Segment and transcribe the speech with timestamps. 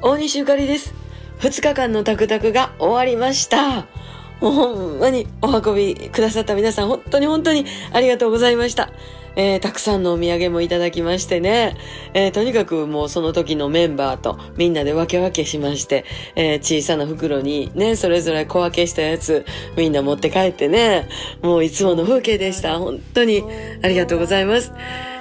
[0.00, 0.94] 大西ゆかりです。
[1.40, 3.86] 2日間のタクタクが終わりました。
[4.40, 8.92] もうほんまにお運びくださった皆さん、本当に本当にありがとうございました。
[9.34, 11.76] えーたくさんのお土産もいただきましてね、
[12.14, 16.04] えーとにかくもうその時のメンバーとみんなで分け分けしまして、
[16.36, 19.44] えー小さな袋にね、それぞれ小分けしたやつ
[19.76, 21.08] みんな持って帰ってね、
[21.42, 22.78] もういつもの風景でした。
[22.78, 23.42] 本当に
[23.82, 24.72] ありがとうございます。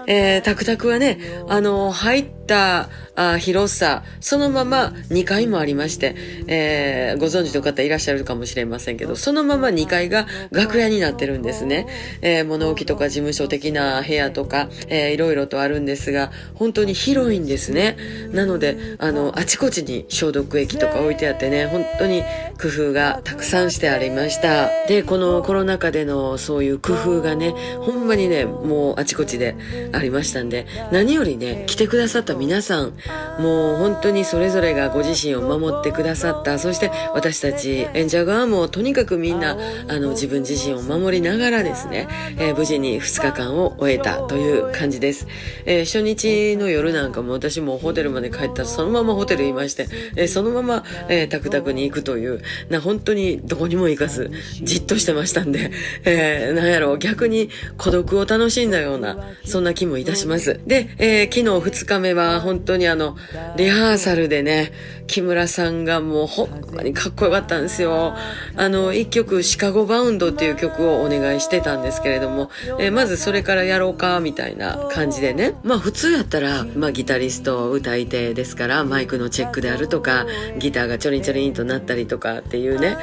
[0.08, 6.16] えー、タクタクはね、あの、入ったあ広さ、そのまま2階もありまして、
[6.48, 11.88] えーご存知の方いらっしゃるかもしれませんけど、そのまま2階が楽屋になってるんですね。
[12.22, 17.98] えー物置とか事務所的な部屋とか、えーいろいろとあるんですが、本当に広いんですね。
[18.32, 22.22] なので、あの、あちこちに消毒液とか置いてあってね、本当に
[22.62, 24.70] 工夫がたくさんしてありました。
[24.88, 29.56] で、このコロナ禍でのそういう工夫がね、ほんまにね、もうあちこちで
[29.98, 32.94] ありましたんで、何よりね、来てくださった皆さん、
[33.40, 45.28] もう本当にそれぞれがご自身を守ってくださった、そして私たち演者側もとにかくみんな、あの、自分自身を守りながらですね、えー無事に2日間を終えたという感じです。
[45.66, 54.32] えー初日の夜なんかも私もホテルまで帰ったらそのままホテルいまして、えーそのまま、えータクタクに行くという、な、本当にどこにも行かず、
[54.62, 55.72] じっとしてましたんで、
[56.04, 60.60] えーなんやろう、逆に孤独を楽しんだような、そんな気もいたします。
[60.68, 63.16] で、えー昨日2日目は本当にあの、
[63.56, 64.72] リハーサルでね、
[65.08, 68.16] 木村さんがもうほんまにかっこよかったんですよ。
[68.56, 72.50] あの、一曲、シカゴバウンドっていう曲をお願いしてたんですけれども、
[72.80, 75.54] えーまずそれからやろうか、みたいな感じでね。
[75.64, 80.26] まあ普通やったら、まあギタリスト、歌い手ですから、マイクのチェックであるとか、
[80.60, 82.98] ギターがちょりんちょりんとなったりとかっていうね、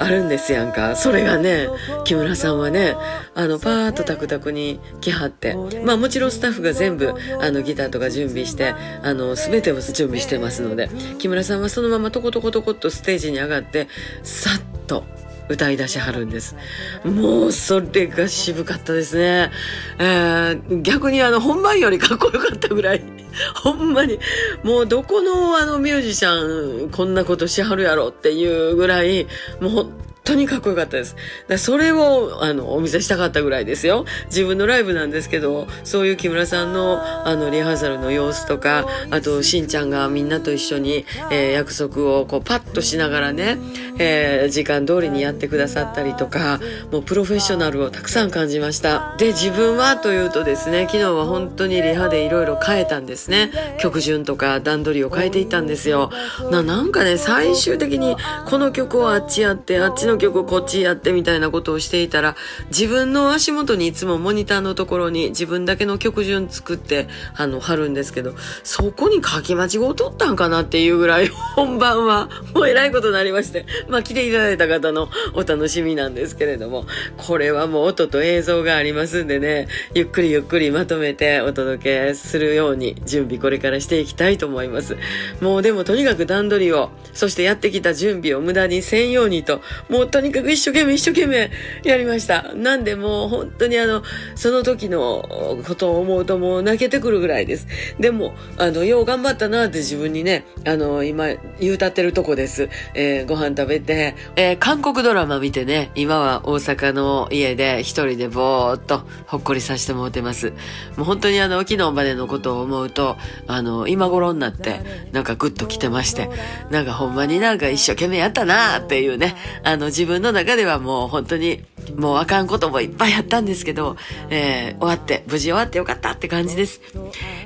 [0.00, 0.96] あるんですやんか。
[0.96, 1.68] それがね、
[2.04, 2.94] 木村さんはね、
[3.34, 5.56] あの、パーッとタクタクに来はって。
[5.84, 10.88] まあもちろんスタッフが全部、あの、ギターとか準備して、あの、すべてを準備してますので、
[11.18, 13.88] 木村さんはそのままトコトコトコっとステージに上がって、
[14.22, 15.04] さっと、
[15.48, 16.56] 歌い出しはるんです。
[17.04, 19.50] もう、それが渋かったですね。
[19.98, 23.02] えー逆にあの、本番よりかっこよかったぐらい。
[23.54, 24.18] ほんまに、
[24.62, 29.26] もうどこのあのミュージシャン、こんなことしはるやろっていうぐらい、
[29.60, 29.92] もう本
[30.28, 31.16] 当にかっこよかったです。
[31.48, 34.04] だそれを、あの、お見せしたかったぐらいですよ。
[34.26, 43.58] 自分のライブなんですけど、そういう木村さんの、あの、リハーサルの様子とか、あと、しんちゃんがみんなと一緒に、えー約束をこう、パッとしながらね、
[43.98, 46.60] えー時間通りにやってくださったりとか、
[46.92, 49.14] もうプロフェッショナルをたくさん感じました。
[49.18, 53.50] で、自分はというとですね、昨日は本当にリハでいろいろ変えたんですね。
[53.80, 56.10] 曲順とか段取りを変えていったんですよ。
[56.50, 58.16] な、なんかね、最終的に
[58.46, 62.36] この曲をあっちやって、あっちの曲こっちやってみたいなことをしていたら、
[62.68, 76.86] 自分の足元にいつもモニターのところに自分だけの曲順作って、あの、貼るんですけど、そこに書き間違を取ったんかなっていうぐらい、本番は もうえらいことになりまして、まあ来ていただいた方のお楽しみなんですけれども、
[77.16, 84.96] これはもう音と映像がありますんでね、ゆっくりゆっくりまとめてお届けするように準備これからしていきたいと思います。
[85.40, 91.50] もうでもとにかく段取りを、そしてやってきた準備を無駄にせんようにと、もうとにかく一生懸命一生懸命
[91.84, 92.52] やりました。
[92.54, 94.02] なんでもう本当にあの、
[94.34, 97.66] その時のことを思うともう泣けてくるぐらいです。
[97.98, 101.28] でも、あの、よう頑張ったなって自分にね、あの、今
[101.60, 102.68] 言うたってるとこです。
[102.94, 110.50] えーご飯食べて、えー韓国ドラマ見てね、今は大阪の家で一人でぼーっとほっこりさせてもらってます。
[110.96, 113.16] もう本当にあの、昨日までのことを思うと、
[113.46, 114.80] あの、今頃になって、
[115.12, 116.28] なんかグッと来てまして、
[116.70, 121.64] なんかほんまになんか一生懸命やったなっていうね、あの、自分の中ではもう本当に、
[121.96, 123.96] もうあかんこともいっぱいあったんですけど、
[124.30, 126.80] えー終わって、無事終わってよかったって感じです。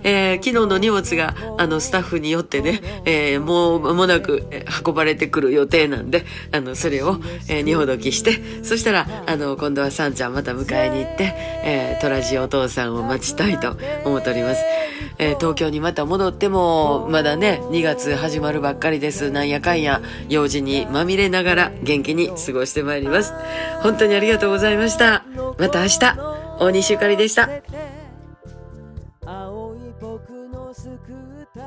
[0.03, 4.47] えー昨日の荷物が、あの、スタッフによってね、えーもう間もなく
[4.87, 11.33] 運ばれてくる予定なんで、あの、それを、えー、荷ほどきして、そしたら、あの、今度はさんちゃんまた迎えに行って、
[11.65, 14.63] えートラジお父さんを待ちたいと思っております。
[15.19, 19.31] えー、東京にまた戻っても、まだね、2月始まるばっかりです。
[19.31, 23.33] なんやかんや、用事にまみれながら元気に過ごしてまいります。
[23.83, 25.25] 本当にありがとうございました。
[25.59, 25.99] また明日、
[26.59, 27.49] 大西ゆかりでした。
[29.25, 31.61] 青い僕のスクータ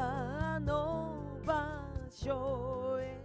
[0.58, 1.16] ーの
[1.46, 3.18] 場所へ